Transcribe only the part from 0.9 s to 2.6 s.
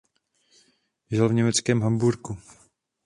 Žil v německém Hamburku.